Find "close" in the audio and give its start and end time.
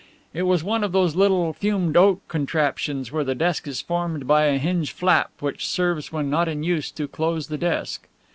7.07-7.49